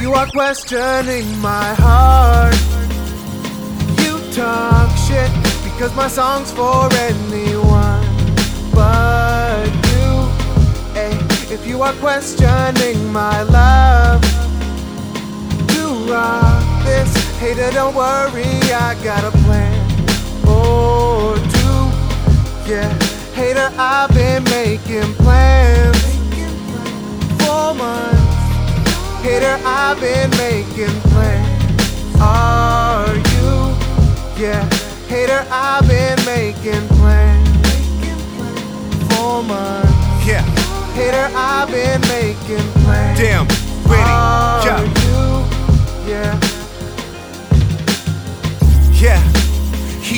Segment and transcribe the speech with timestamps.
[0.00, 2.54] You are questioning my heart,
[4.02, 5.30] you talk shit
[5.64, 8.04] because my song's for anyone
[8.74, 10.10] but you.
[10.94, 11.16] Ay,
[11.50, 14.20] if you are questioning my love,
[15.72, 19.80] to rock this hater, don't worry, I got a plan
[20.46, 22.70] or two.
[22.70, 22.92] Yeah,
[23.32, 25.95] hater, I've been making plans
[29.88, 32.16] I've been making plans.
[32.20, 33.70] Are you?
[34.36, 34.68] Yeah,
[35.06, 37.48] hater, I've been making plans
[39.14, 40.26] for months.
[40.26, 40.42] Yeah,
[40.94, 43.16] Hater, I've been making plans.
[43.20, 44.02] Dim-Witty.
[44.02, 46.10] Are Yeah, you?
[46.10, 46.45] Yeah.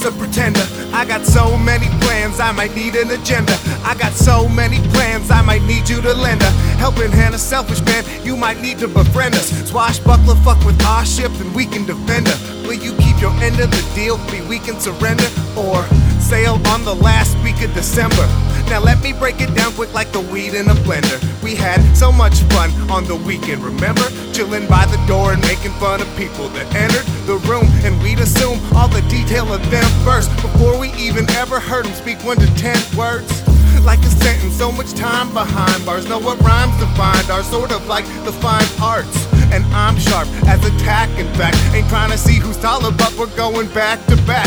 [0.00, 0.66] A pretender.
[0.94, 3.52] I got so many plans, I might need an agenda.
[3.84, 7.34] I got so many plans, I might need you to lend a helping hand.
[7.34, 9.50] A selfish man, you might need to befriend us.
[9.68, 12.62] Swashbuckler, fuck with our ship, and we can defend her.
[12.66, 14.16] Will you keep your end of the deal?
[14.30, 15.84] Be we can surrender or
[16.18, 18.26] sail on the last week of December.
[18.70, 21.18] Now let me break it down quick like the weed in a blender.
[21.42, 24.06] We had so much fun on the weekend, remember?
[24.32, 28.20] Chilling by the door and making fun of people that entered the room, and we'd
[28.20, 32.38] assume all the detail of them first before we even ever heard them speak one
[32.38, 33.42] to ten words.
[33.82, 36.08] Like a sentence, so much time behind bars.
[36.08, 39.26] Know what rhymes defined are sort of like the fine arts.
[39.50, 41.56] And I'm sharp as a tack, in fact.
[41.74, 44.46] Ain't trying to see who's taller, but we're going back to back.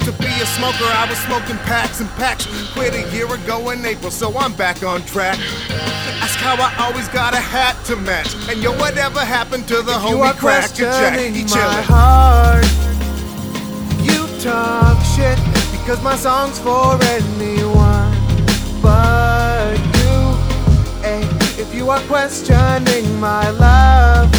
[0.00, 2.46] Used to be a smoker, I was smoking packs and packs.
[2.72, 5.38] Quit a year ago in April, so I'm back on track.
[6.22, 8.34] Ask how I always got a hat to match.
[8.48, 11.12] And yo, whatever happened to the you are homie Cracker Jack?
[11.12, 12.64] questioning He my heart.
[14.00, 15.38] You talk shit
[15.72, 18.16] because my song's for anyone
[18.80, 20.16] but you.
[21.04, 24.32] Ay, if you are questioning my love,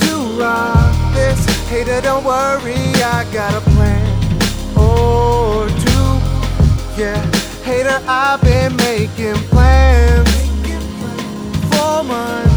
[0.00, 3.61] to rock this hater, don't worry, I got a
[7.92, 10.28] hater, I've been making plans
[11.70, 12.52] for months.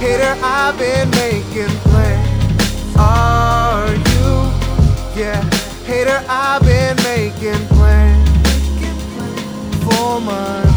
[0.00, 2.96] Hater, I've been making plans.
[2.96, 5.20] Are you?
[5.20, 5.42] Yeah,
[5.84, 8.28] hater, I've been making plans
[9.84, 10.70] for months.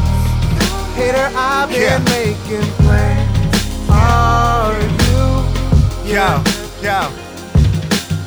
[0.95, 2.15] Hater, I've been Yeah.
[2.17, 3.89] making plans.
[3.89, 6.13] Are you?
[6.13, 6.43] Yo,
[6.81, 7.32] yo.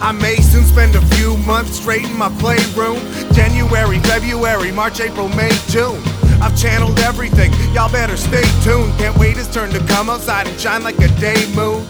[0.00, 3.00] I may soon spend a few months straight in my playroom.
[3.32, 6.00] January, February, March, April, May, June.
[6.40, 8.92] I've channeled everything, y'all better stay tuned.
[8.98, 11.86] Can't wait his turn to come outside and shine like a day moon.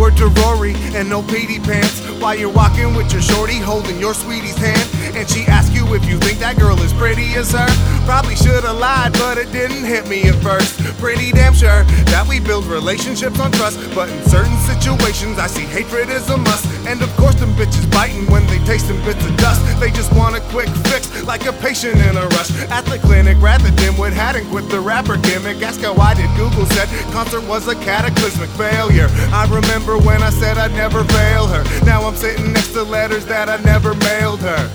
[0.00, 4.14] Word to Rory and no PD pants while you're walking with your shorty holding your
[4.14, 4.88] sweetie's hand.
[5.14, 7.68] And she asks you if you think that girl is pretty as her.
[8.06, 10.80] Probably should have lied, but it didn't hit me at first.
[10.96, 13.76] Pretty damn sure that we build relationships on trust.
[13.94, 16.64] But in certain situations, I see hatred as a must.
[16.88, 19.60] And of course, them bitches biting when they taste them bits of dust.
[19.80, 22.50] They just want a quick fix, like a patient in a rush.
[22.72, 25.60] At the clinic, rather than what hadn't quit the rapper gimmick.
[25.60, 26.30] Ask how I did.
[26.36, 29.08] Google said concert was a cataclysmic failure.
[29.32, 31.64] I remember when I said I'd never fail her.
[31.84, 34.70] Now I'm sitting next to letters that I never mailed her.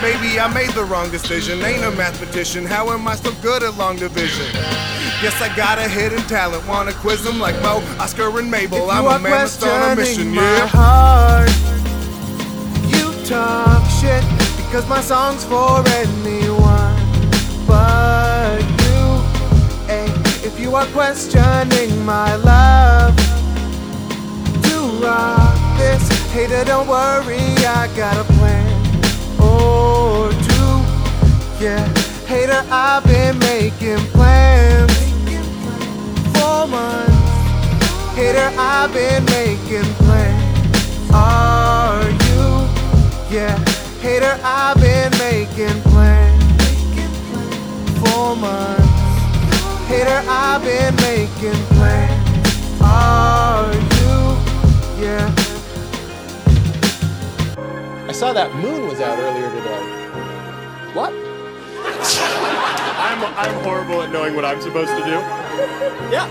[0.00, 1.60] Maybe I made the wrong decision.
[1.62, 2.64] Ain't a mathematician.
[2.64, 4.46] How am I so good at long division?
[5.20, 6.66] Guess I got a hidden talent.
[6.68, 8.90] Wanna quiz them like Mo, Oscar, and Mabel.
[8.90, 10.66] I'm a man that's on a mission, my yeah.
[10.68, 11.50] heart,
[12.92, 14.22] you talk shit
[14.56, 17.08] because my song's for anyone
[17.66, 19.04] but you.
[19.90, 20.06] Ay,
[20.44, 23.16] if you are questioning my love,
[25.00, 28.68] rock this hater, don't worry, I got a plan
[29.40, 31.64] or two.
[31.64, 31.84] Yeah,
[32.26, 34.92] hater, I've been making plans
[36.34, 37.14] for months.
[38.16, 41.10] Hater, I've been making plans.
[41.12, 42.46] Are you?
[43.30, 43.56] Yeah,
[44.00, 46.44] hater, I've been making plans
[48.00, 48.88] for months.
[49.88, 52.17] Hater, I've been making plans.
[54.98, 55.06] Are you?
[55.06, 55.34] Yeah.
[58.08, 59.82] I saw that moon was out earlier today.
[60.94, 61.12] What?
[62.98, 65.20] I'm, I'm horrible at knowing what I'm supposed to do.
[66.10, 66.26] Yeah.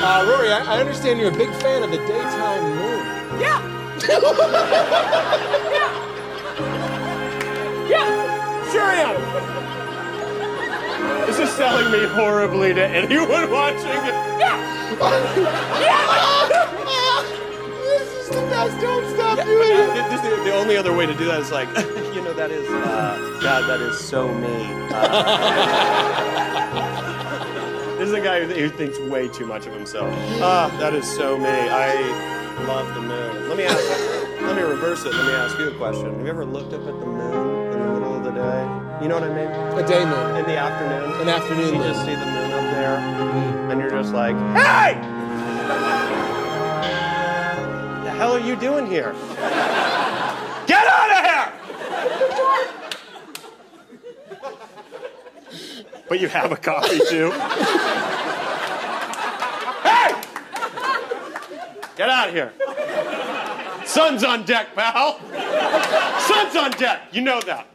[0.00, 3.40] Uh, Rory, I, I understand you're a big fan of the daytime moon.
[3.40, 3.62] Yeah.
[5.72, 5.88] yeah.
[7.88, 8.70] Yeah.
[8.70, 9.53] Sure I am.
[11.36, 13.88] This is selling me horribly to anyone watching.
[14.38, 14.94] Yeah.
[17.82, 18.80] this is the best.
[18.80, 20.10] Don't stop doing it.
[20.10, 21.66] This, the, the only other way to do that is like,
[22.14, 24.68] you know, that is, uh, God, that is so me.
[24.92, 25.30] Uh,
[27.98, 30.14] This is a guy who, who thinks way too much of himself.
[30.40, 31.48] Ah, that is so me.
[31.48, 31.94] I
[32.64, 33.48] love the moon.
[33.48, 34.40] Let me ask.
[34.42, 35.12] let me reverse it.
[35.12, 36.12] Let me ask you a question.
[36.12, 37.63] Have you ever looked up at the moon
[38.34, 38.62] day?
[39.00, 39.48] You know what I mean?
[39.78, 40.36] A day moon.
[40.36, 41.20] In the afternoon.
[41.22, 41.82] An afternoon You moon.
[41.82, 43.70] just see the moon up there, mm.
[43.70, 44.94] and you're just like, Hey!
[48.04, 49.14] the hell are you doing here?
[50.66, 51.52] Get out of here!
[56.08, 57.30] but you have a coffee too.
[59.82, 60.14] hey!
[61.96, 62.52] Get out of here.
[63.86, 65.18] Sun's on deck, pal.
[66.20, 67.02] Sun's on deck.
[67.12, 67.73] You know that.